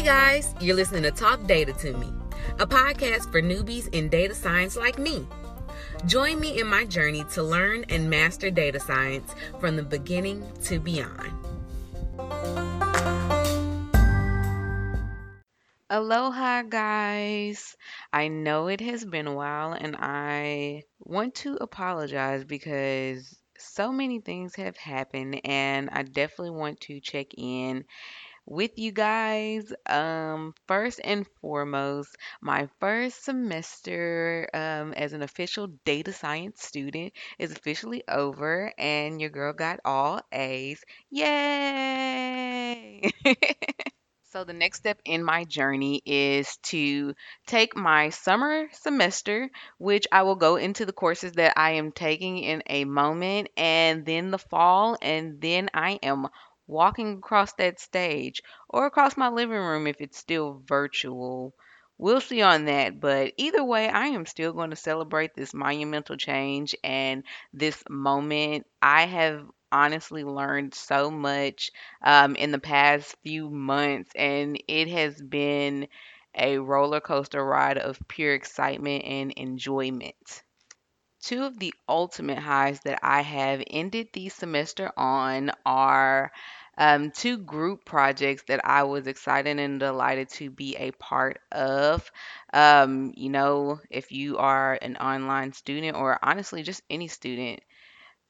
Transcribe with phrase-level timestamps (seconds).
[0.00, 2.10] Hey guys, you're listening to Talk Data to Me,
[2.58, 5.26] a podcast for newbies in data science like me.
[6.06, 10.80] Join me in my journey to learn and master data science from the beginning to
[10.80, 11.30] beyond.
[15.90, 17.76] Aloha, guys.
[18.10, 24.20] I know it has been a while, and I want to apologize because so many
[24.20, 27.84] things have happened, and I definitely want to check in
[28.50, 29.72] with you guys.
[29.86, 37.52] Um, first and foremost, my first semester um, as an official data science student is
[37.52, 40.82] officially over, and your girl got all A's.
[41.10, 43.10] Yay!
[44.32, 47.14] So the next step in my journey is to
[47.46, 52.38] take my summer semester, which I will go into the courses that I am taking
[52.38, 56.28] in a moment, and then the fall, and then I am
[56.70, 61.54] walking across that stage or across my living room if it's still virtual.
[61.98, 66.16] We'll see on that, but either way, I am still going to celebrate this monumental
[66.16, 68.66] change and this moment.
[68.80, 71.70] I have honestly learned so much
[72.02, 75.88] um, in the past few months, and it has been
[76.34, 80.42] a roller coaster ride of pure excitement and enjoyment.
[81.22, 86.32] Two of the ultimate highs that I have ended the semester on are
[86.80, 92.10] um, two group projects that I was excited and delighted to be a part of.
[92.54, 97.60] Um, you know, if you are an online student or honestly just any student,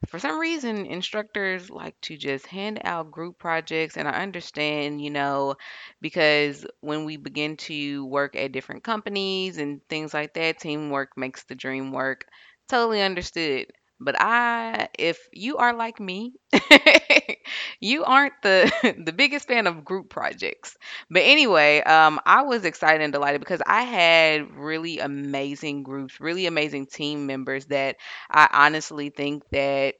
[0.07, 5.11] for some reason, instructors like to just hand out group projects, and I understand, you
[5.11, 5.55] know,
[6.01, 11.43] because when we begin to work at different companies and things like that, teamwork makes
[11.43, 12.25] the dream work.
[12.67, 13.67] Totally understood.
[13.99, 16.33] But I, if you are like me,
[17.81, 18.71] you aren't the
[19.05, 20.77] the biggest fan of group projects.
[21.09, 26.45] But anyway, um, I was excited and delighted because I had really amazing groups, really
[26.45, 27.97] amazing team members that
[28.29, 29.95] I honestly think that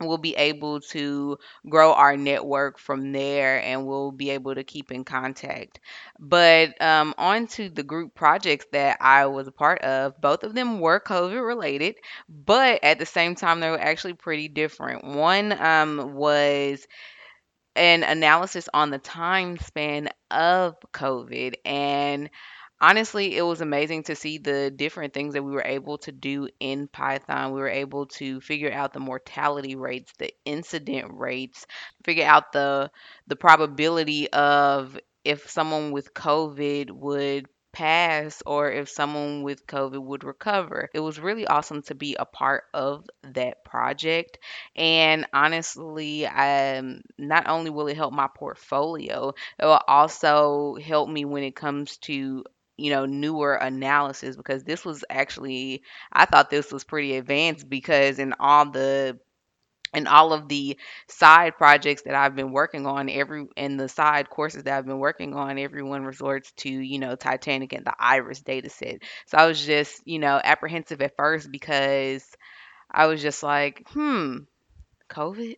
[0.00, 1.38] we'll be able to
[1.68, 5.78] grow our network from there and we'll be able to keep in contact.
[6.18, 10.52] But um, on to the group projects that I was a part of, both of
[10.54, 11.94] them were COVID related,
[12.28, 15.04] but at the same time, they were actually pretty different.
[15.04, 16.86] One um, was
[17.76, 21.54] an analysis on the time span of COVID.
[21.64, 22.30] And
[22.80, 26.48] honestly, it was amazing to see the different things that we were able to do
[26.60, 27.52] in Python.
[27.52, 31.66] We were able to figure out the mortality rates, the incident rates,
[32.04, 32.90] figure out the
[33.26, 40.24] the probability of if someone with COVID would pass or if someone with COVID would
[40.24, 40.88] recover.
[40.94, 44.38] It was really awesome to be a part of that project.
[44.76, 51.24] And honestly, um, not only will it help my portfolio, it will also help me
[51.26, 52.44] when it comes to
[52.76, 58.18] you know newer analysis because this was actually I thought this was pretty advanced because
[58.18, 59.18] in all the
[59.94, 60.78] and all of the
[61.08, 64.98] side projects that I've been working on, every and the side courses that I've been
[64.98, 69.02] working on, everyone resorts to, you know, Titanic and the Iris data set.
[69.26, 72.24] So I was just, you know, apprehensive at first because
[72.90, 74.38] I was just like, hmm,
[75.10, 75.56] COVID,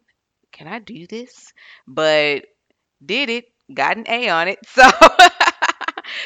[0.53, 1.53] can I do this?
[1.87, 2.47] But
[3.05, 4.59] did it, got an A on it.
[4.69, 4.91] So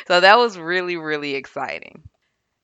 [0.07, 2.03] so that was really, really exciting.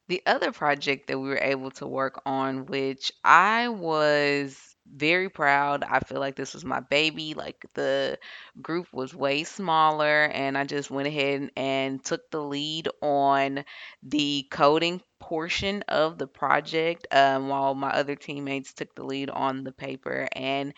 [0.09, 5.85] The other project that we were able to work on, which I was very proud.
[5.85, 7.35] I feel like this was my baby.
[7.35, 8.19] Like the
[8.61, 13.65] group was way smaller, and I just went ahead and took the lead on
[14.03, 19.65] the coding portion of the project, um, while my other teammates took the lead on
[19.65, 20.29] the paper.
[20.33, 20.73] And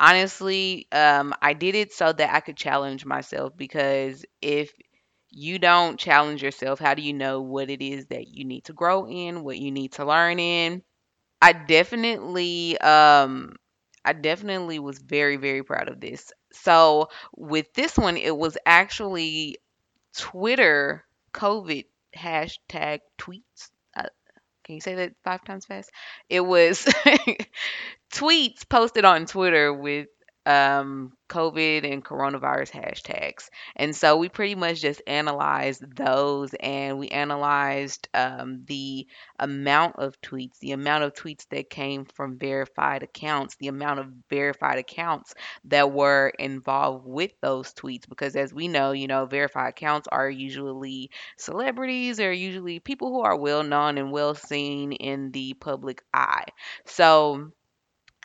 [0.00, 4.72] honestly, um, I did it so that I could challenge myself because if
[5.30, 8.74] you don't challenge yourself, how do you know what it is that you need to
[8.74, 10.82] grow in, what you need to learn in?
[11.46, 13.54] I definitely um
[14.04, 16.32] I definitely was very very proud of this.
[16.52, 19.58] So with this one it was actually
[20.16, 21.84] Twitter COVID
[22.16, 23.70] hashtag tweets.
[23.94, 24.08] Uh,
[24.64, 25.92] can you say that five times fast?
[26.28, 26.84] It was
[28.12, 30.08] tweets posted on Twitter with
[30.46, 33.50] um, COVID and coronavirus hashtags.
[33.74, 39.08] And so we pretty much just analyzed those and we analyzed um, the
[39.40, 44.06] amount of tweets, the amount of tweets that came from verified accounts, the amount of
[44.30, 45.34] verified accounts
[45.64, 48.08] that were involved with those tweets.
[48.08, 53.22] Because as we know, you know, verified accounts are usually celebrities or usually people who
[53.22, 56.46] are well known and well seen in the public eye.
[56.84, 57.50] So,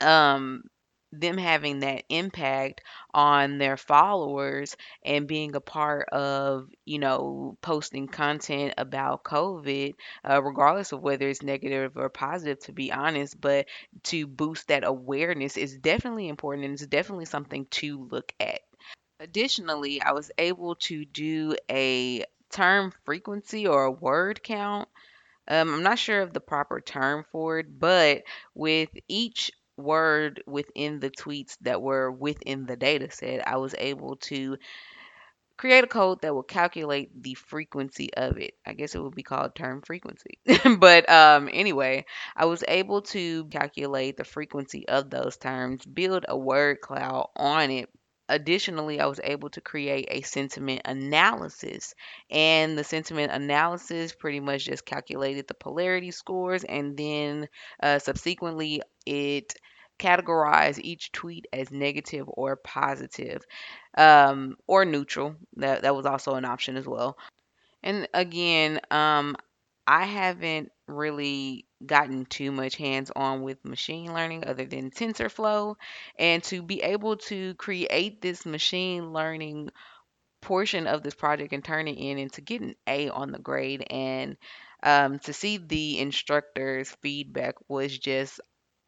[0.02, 0.64] um,
[1.12, 2.82] them having that impact
[3.14, 9.94] on their followers and being a part of, you know, posting content about COVID,
[10.30, 13.68] uh, regardless of whether it's negative or positive, to be honest, but
[14.04, 18.62] to boost that awareness is definitely important and it's definitely something to look at.
[19.20, 24.90] Additionally, I was able to do a term frequency or a word count
[25.48, 28.24] um, I'm not sure of the proper term for it, but
[28.54, 34.18] with each word within the tweets that were within the data set, I was able
[34.18, 34.58] to
[35.58, 38.56] create a code that will calculate the frequency of it.
[38.66, 40.40] I guess it would be called term frequency.
[40.80, 42.06] but um, anyway,
[42.36, 47.70] I was able to calculate the frequency of those terms, build a word cloud on
[47.70, 47.90] it
[48.32, 51.94] additionally, I was able to create a sentiment analysis.
[52.30, 57.50] And the sentiment analysis pretty much just calculated the polarity scores and then
[57.84, 59.54] uh, subsequently it
[60.02, 63.44] categorized each tweet as negative or positive
[63.98, 65.36] um, or neutral.
[65.58, 67.18] That, that was also an option as well.
[67.84, 69.36] And again, um,
[69.88, 75.76] I haven't really gotten too much hands on with machine learning other than TensorFlow.
[76.18, 79.70] And to be able to create this machine learning
[80.42, 83.40] portion of this project and turn it in and to get an A on the
[83.40, 84.38] grade and
[84.84, 88.42] um, to see the instructor's feedback was just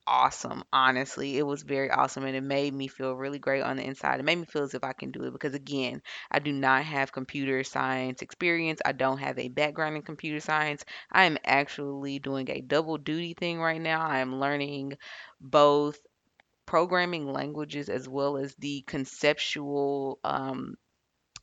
[0.08, 1.38] awesome, honestly.
[1.38, 4.20] It was very awesome and it made me feel really great on the inside.
[4.20, 6.02] It made me feel as if I can do it because, again,
[6.32, 8.82] I do not have computer science experience.
[8.86, 10.84] I don't have a background in computer science.
[11.12, 14.02] I am actually doing a double duty thing right now.
[14.02, 14.98] I am learning
[15.42, 16.00] both
[16.66, 20.76] programming languages as well as the conceptual um,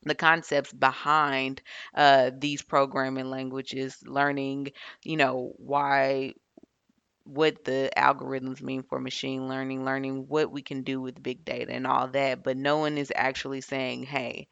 [0.05, 1.61] the concepts behind
[1.95, 4.69] uh, these programming languages learning
[5.05, 6.33] you know why
[7.31, 11.73] what the algorithms mean for machine learning, learning what we can do with big data
[11.73, 14.49] and all that, but no one is actually saying, hey,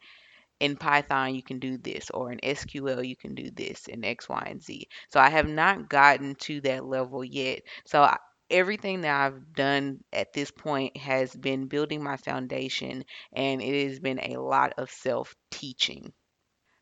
[0.59, 4.29] in Python you can do this, or in SQL you can do this, in X,
[4.29, 4.87] Y, and Z.
[5.11, 7.61] So I have not gotten to that level yet.
[7.85, 8.17] So I,
[8.49, 13.03] everything that I've done at this point has been building my foundation,
[13.33, 16.13] and it has been a lot of self teaching.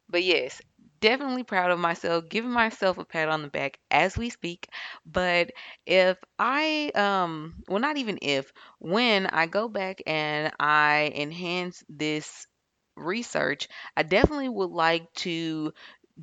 [0.09, 0.61] But yes,
[0.99, 4.67] definitely proud of myself, giving myself a pat on the back as we speak.
[5.05, 5.51] But
[5.85, 12.47] if I, um, well, not even if, when I go back and I enhance this
[12.95, 15.73] research, I definitely would like to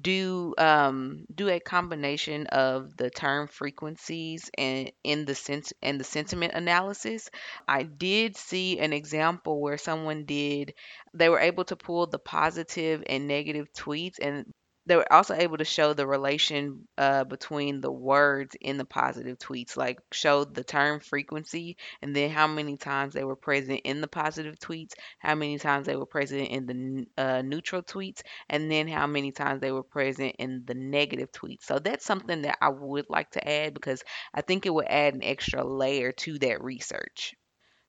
[0.01, 6.05] do um do a combination of the term frequencies and in the sense and the
[6.05, 7.31] sentiment analysis.
[7.69, 10.75] I did see an example where someone did
[11.13, 14.53] they were able to pull the positive and negative tweets and
[14.87, 19.39] they were also able to show the relation uh, between the words in the positive
[19.39, 24.01] tweets, like show the term frequency and then how many times they were present in
[24.01, 28.71] the positive tweets, how many times they were present in the uh, neutral tweets, and
[28.71, 31.63] then how many times they were present in the negative tweets.
[31.65, 34.03] So that's something that I would like to add because
[34.35, 37.35] I think it would add an extra layer to that research.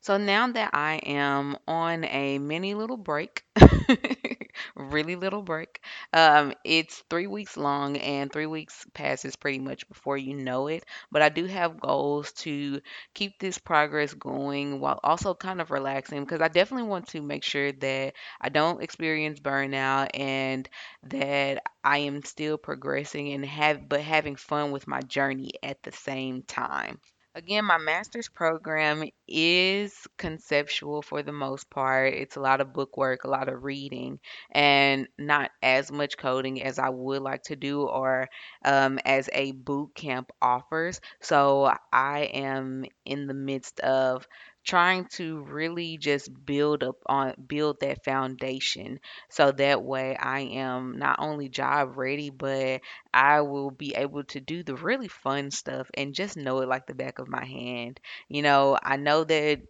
[0.01, 3.43] So now that I am on a mini little break,
[4.75, 5.74] really little break,
[6.15, 10.85] um, it's three weeks long and three weeks passes pretty much before you know it.
[11.11, 12.81] But I do have goals to
[13.13, 17.43] keep this progress going while also kind of relaxing because I definitely want to make
[17.43, 20.69] sure that I don't experience burnout and
[21.03, 25.91] that I am still progressing and have but having fun with my journey at the
[25.91, 26.99] same time.
[27.35, 32.13] Again, my master's program is conceptual for the most part.
[32.13, 36.63] It's a lot of book work, a lot of reading, and not as much coding
[36.63, 38.29] as I would like to do or
[38.63, 41.01] um, as a boot camp offers.
[41.19, 44.25] So I am in the midst of
[44.65, 50.97] trying to really just build up on build that foundation so that way I am
[50.97, 52.81] not only job ready but
[53.13, 56.87] I will be able to do the really fun stuff and just know it like
[56.87, 57.99] the back of my hand.
[58.27, 59.61] You know, I know that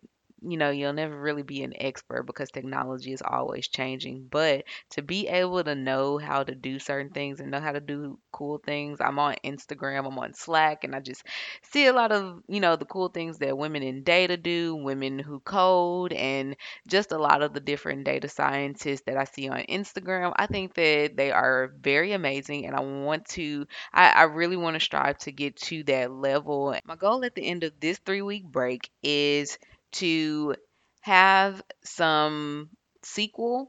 [0.42, 4.27] you know, you'll never really be an expert because technology is always changing.
[4.30, 7.80] But to be able to know how to do certain things and know how to
[7.80, 11.24] do cool things, I'm on Instagram, I'm on Slack, and I just
[11.63, 15.20] see a lot of, you know, the cool things that women in data do, women
[15.20, 16.56] who code, and
[16.88, 20.34] just a lot of the different data scientists that I see on Instagram.
[20.36, 24.75] I think that they are very amazing, and I want to, I, I really want
[24.75, 26.75] to strive to get to that level.
[26.86, 29.58] My goal at the end of this three week break is
[29.94, 30.56] to
[31.01, 32.70] have some
[33.04, 33.68] SQL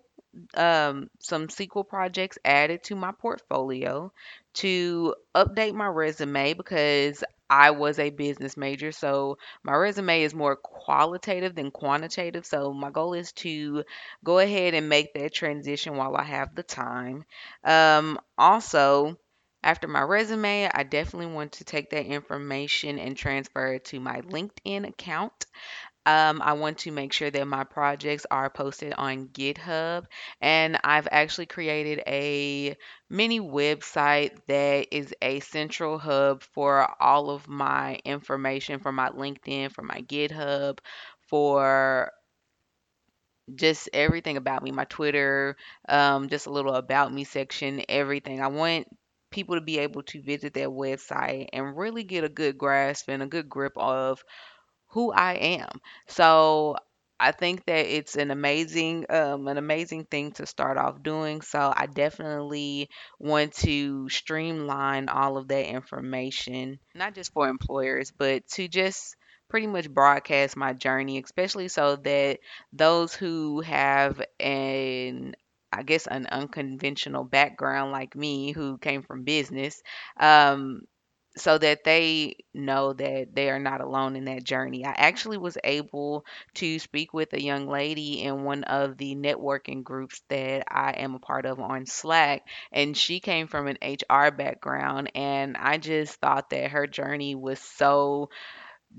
[0.54, 4.12] um, some SQL projects added to my portfolio
[4.54, 10.56] to update my resume because I was a business major, so my resume is more
[10.56, 12.44] qualitative than quantitative.
[12.44, 13.85] So my goal is to
[14.25, 17.25] go ahead and make that transition while I have the time.
[17.62, 19.16] Um, also,
[19.62, 24.23] after my resume, I definitely want to take that information and transfer it to my
[24.23, 25.46] LinkedIn account.
[26.06, 30.06] Um, I want to make sure that my projects are posted on GitHub,
[30.40, 32.76] and I've actually created a
[33.10, 39.72] mini website that is a central hub for all of my information for my LinkedIn,
[39.72, 40.78] for my GitHub,
[41.28, 42.12] for
[43.54, 45.56] just everything about me, my Twitter,
[45.88, 48.40] um, just a little about me section, everything.
[48.40, 48.88] I want
[49.30, 53.22] people to be able to visit that website and really get a good grasp and
[53.22, 54.25] a good grip of
[54.96, 55.68] who I am.
[56.08, 56.76] So
[57.20, 61.42] I think that it's an amazing um, an amazing thing to start off doing.
[61.42, 62.88] So I definitely
[63.18, 69.16] want to streamline all of that information, not just for employers, but to just
[69.50, 72.38] pretty much broadcast my journey, especially so that
[72.72, 75.34] those who have an
[75.72, 79.82] I guess an unconventional background like me who came from business,
[80.18, 80.82] um,
[81.37, 84.85] so that they know that they are not alone in that journey.
[84.87, 86.25] I actually was able
[86.55, 91.14] to speak with a young lady in one of the networking groups that I am
[91.14, 96.14] a part of on Slack, and she came from an HR background, and I just
[96.21, 98.31] thought that her journey was so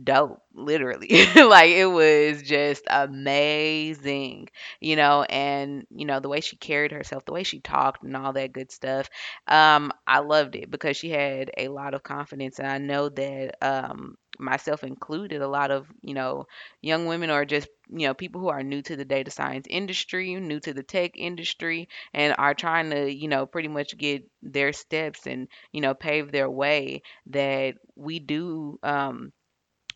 [0.02, 1.08] dope, literally.
[1.36, 4.50] like it was just amazing,
[4.80, 8.16] you know, and you know, the way she carried herself, the way she talked and
[8.16, 9.10] all that good stuff.
[9.48, 13.56] Um, I loved it because she had a lot of confidence and I know that
[13.62, 16.46] um myself included a lot of, you know,
[16.82, 20.36] young women or just, you know, people who are new to the data science industry,
[20.36, 24.74] new to the tech industry and are trying to, you know, pretty much get their
[24.74, 29.32] steps and, you know, pave their way that we do um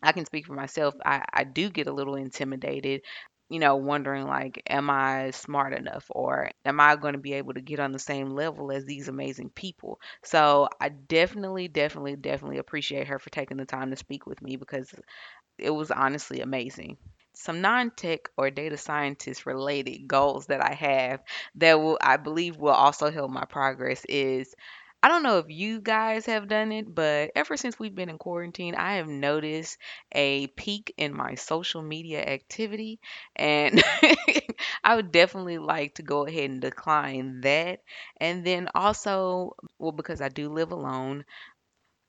[0.04, 0.96] I can speak for myself.
[1.06, 3.02] I, I do get a little intimidated,
[3.50, 7.54] you know, wondering like, am I smart enough or am I going to be able
[7.54, 10.00] to get on the same level as these amazing people?
[10.24, 14.56] So I definitely, definitely, definitely appreciate her for taking the time to speak with me
[14.56, 14.92] because
[15.58, 16.98] it was honestly amazing
[17.34, 21.22] some non-tech or data scientist related goals that I have
[21.56, 24.54] that will I believe will also help my progress is
[25.04, 28.18] I don't know if you guys have done it, but ever since we've been in
[28.20, 29.78] quarantine, I have noticed
[30.12, 33.00] a peak in my social media activity,
[33.36, 33.82] and
[34.84, 37.82] I would definitely like to go ahead and decline that.
[38.18, 41.26] And then also, well, because I do live alone,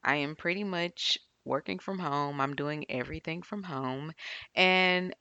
[0.05, 2.41] I am pretty much working from home.
[2.41, 4.13] I'm doing everything from home.
[4.55, 5.15] And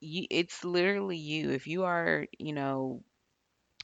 [0.00, 1.50] it's literally you.
[1.50, 3.02] If you are, you know,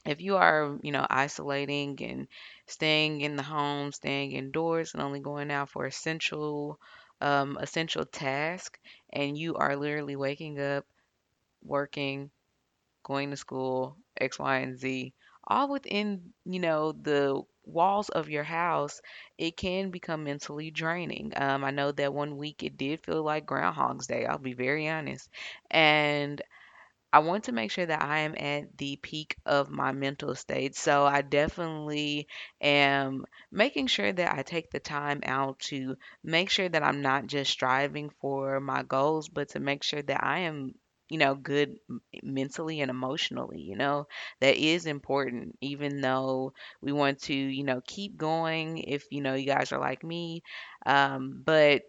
[0.05, 2.27] if you are, you know, isolating and
[2.67, 6.79] staying in the home, staying indoors and only going out for essential,
[7.21, 8.79] um, essential task,
[9.11, 10.85] and you are literally waking up,
[11.63, 12.29] working,
[13.03, 15.13] going to school, X, Y, and Z,
[15.47, 19.01] all within, you know, the walls of your house,
[19.37, 21.31] it can become mentally draining.
[21.35, 24.87] Um, I know that one week it did feel like Groundhog's Day, I'll be very
[24.89, 25.29] honest.
[25.71, 26.41] And
[27.13, 30.75] I want to make sure that I am at the peak of my mental state.
[30.75, 32.27] So I definitely
[32.59, 37.27] am making sure that I take the time out to make sure that I'm not
[37.27, 40.73] just striving for my goals, but to make sure that I am,
[41.07, 41.77] you know, good
[42.23, 44.07] mentally and emotionally, you know,
[44.41, 49.35] that is important, even though we want to, you know, keep going if, you know,
[49.35, 50.43] you guys are like me.
[50.85, 51.83] Um, but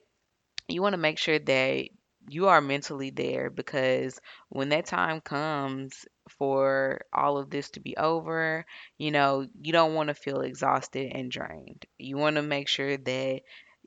[0.69, 1.88] you want to make sure that
[2.28, 7.97] you are mentally there because when that time comes for all of this to be
[7.97, 8.64] over,
[8.99, 11.85] you know, you don't want to feel exhausted and drained.
[11.99, 13.43] You want to make sure that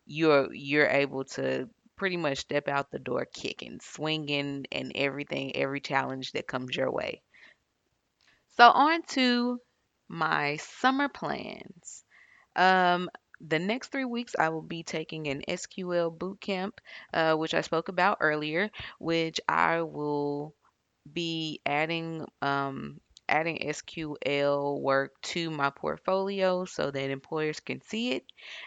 [0.05, 5.81] you're you're able to pretty much step out the door kicking, swinging, and everything, every
[5.81, 7.21] challenge that comes your way.
[8.57, 9.59] So on to
[10.07, 12.03] my summer plans.
[12.55, 13.09] Um,
[13.41, 16.81] the next three weeks, I will be taking an SQL boot camp,
[17.13, 20.55] uh, which I spoke about earlier, which I will
[21.11, 28.23] be adding um, adding SQL work to my portfolio so that employers can see it.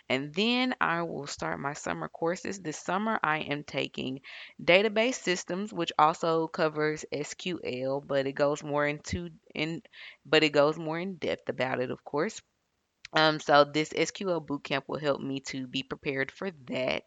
[0.08, 2.60] And then I will start my summer courses.
[2.60, 4.20] This summer, I am taking
[4.62, 9.82] database systems, which also covers SQL, but it goes more into in
[10.26, 12.40] but it goes more in depth about it, of course.
[13.12, 17.04] Um, so this SQL bootcamp will help me to be prepared for that.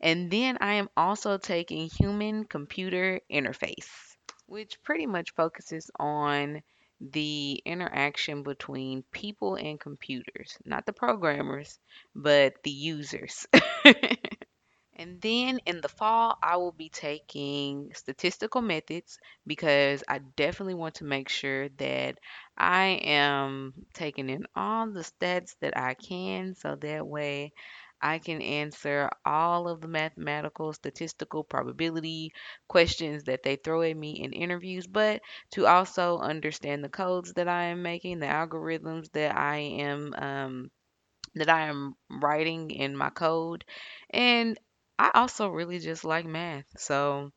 [0.00, 3.88] And then I am also taking human computer interface,
[4.46, 6.62] which pretty much focuses on
[7.00, 11.78] the interaction between people and computers, not the programmers,
[12.14, 13.46] but the users.
[15.00, 20.96] And then in the fall, I will be taking statistical methods because I definitely want
[20.96, 22.18] to make sure that
[22.58, 27.54] I am taking in all the stats that I can so that way
[28.02, 32.34] I can answer all of the mathematical, statistical, probability
[32.68, 37.48] questions that they throw at me in interviews, but to also understand the codes that
[37.48, 40.70] I am making, the algorithms that I am um,
[41.34, 43.64] that I am writing in my code.
[44.10, 44.58] And
[45.08, 46.64] I also really just like math.
[46.76, 47.30] So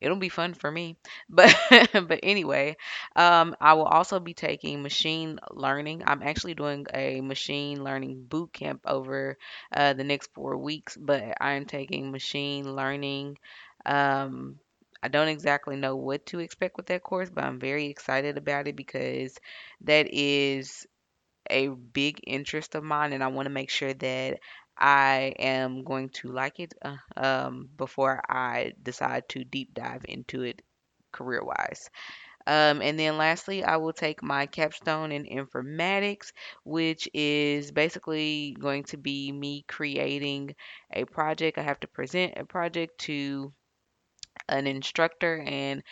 [0.00, 0.96] it'll be fun for me.
[1.28, 1.54] But
[1.92, 2.76] but anyway,
[3.16, 6.02] um, I will also be taking machine learning.
[6.06, 9.36] I'm actually doing a machine learning boot camp over
[9.72, 13.38] uh, the next four weeks, but I am taking machine learning.
[13.84, 14.58] Um,
[15.02, 18.66] I don't exactly know what to expect with that course, but I'm very excited about
[18.68, 19.36] it because
[19.82, 20.86] that is
[21.50, 24.38] a big interest of mine, and I want to make sure that
[24.78, 30.42] I am going to like it uh, um, before I decide to deep dive into
[30.42, 30.62] it
[31.12, 31.90] career wise.
[32.46, 36.32] Um, and then lastly, I will take my capstone in informatics,
[36.64, 40.54] which is basically going to be me creating
[40.90, 41.58] a project.
[41.58, 43.52] I have to present a project to
[44.48, 45.82] an instructor and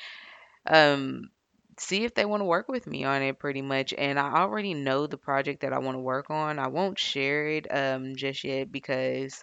[0.66, 1.30] um,
[1.78, 3.94] see if they want to work with me on it pretty much.
[3.96, 6.58] And I already know the project that I want to work on.
[6.58, 9.42] I won't share it um, just yet because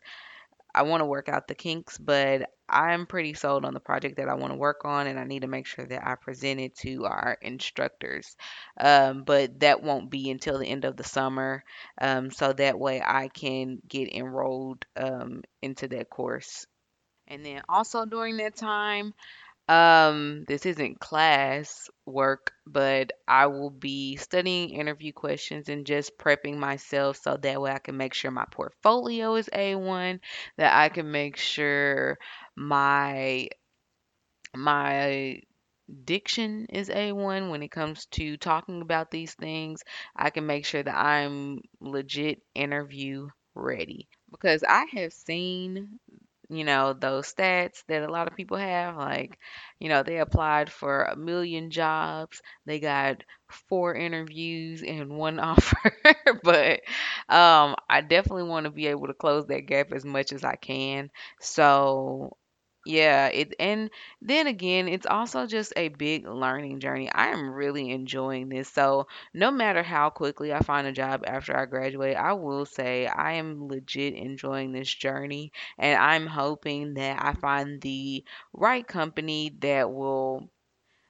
[0.76, 4.30] I want to work out the kinks, but I'm pretty sold on the project that
[4.30, 6.76] I want to work on, and I need to make sure that I present it
[6.78, 8.36] to our instructors.
[8.80, 11.64] Um, but that won't be until the end of the summer,
[12.02, 16.66] um, so that way I can get enrolled um, into that course.
[17.28, 19.14] And then also during that time,
[19.74, 26.58] um, this isn't class work, but I will be studying interview questions and just prepping
[26.58, 30.20] myself so that way I can make sure my portfolio is A1,
[30.58, 32.20] that I can make sure
[32.56, 33.48] my
[34.56, 35.42] my
[36.06, 39.82] diction is A1 when it comes to talking about these things.
[40.16, 46.00] I can make sure that I'm legit interview ready because I have seen
[46.58, 48.96] you know, those stats that a lot of people have.
[48.98, 49.38] Like,
[49.80, 53.24] you know, they applied for a million jobs, they got
[53.70, 55.94] four interviews and one offer.
[56.44, 56.82] but
[57.30, 60.56] um, I definitely want to be able to close that gap as much as I
[60.56, 61.10] can.
[61.42, 62.38] So,
[62.86, 63.90] yeah, it and
[64.22, 67.10] then again, it's also just a big learning journey.
[67.12, 68.68] I am really enjoying this.
[68.70, 73.08] So, no matter how quickly I find a job after I graduate, I will say
[73.08, 79.56] I am legit enjoying this journey and I'm hoping that I find the right company
[79.62, 80.50] that will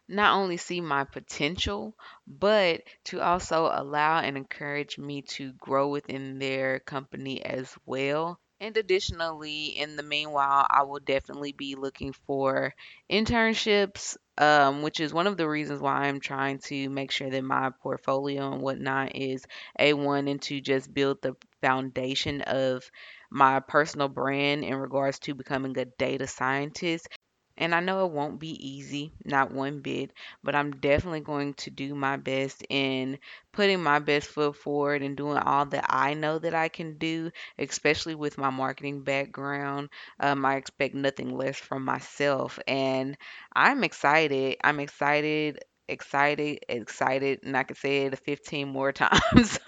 [0.09, 1.95] not only see my potential,
[2.27, 8.39] but to also allow and encourage me to grow within their company as well.
[8.63, 12.73] And additionally, in the meanwhile, I will definitely be looking for
[13.11, 17.43] internships, um, which is one of the reasons why I'm trying to make sure that
[17.43, 19.45] my portfolio and whatnot is
[19.77, 22.89] A1 and to just build the foundation of
[23.29, 27.09] my personal brand in regards to becoming a data scientist
[27.57, 30.11] and I know it won't be easy, not one bit,
[30.43, 33.19] but I'm definitely going to do my best in
[33.51, 37.31] putting my best foot forward and doing all that I know that I can do,
[37.59, 39.89] especially with my marketing background.
[40.19, 43.17] Um, I expect nothing less from myself, and
[43.53, 44.57] I'm excited.
[44.63, 45.59] I'm excited.
[45.89, 49.59] Excited, excited, and I could say it 15 more times,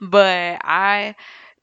[0.00, 1.16] but I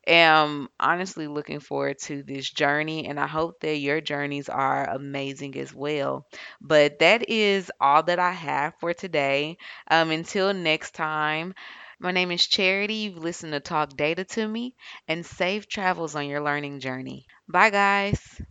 [0.08, 5.58] am honestly looking forward to this journey and I hope that your journeys are amazing
[5.58, 6.28] as well.
[6.62, 9.58] But that is all that I have for today.
[9.90, 11.54] Um, until next time,
[12.00, 12.94] my name is Charity.
[12.96, 14.76] You've listened to Talk Data to me
[15.08, 17.26] and safe travels on your learning journey.
[17.48, 18.42] Bye, guys.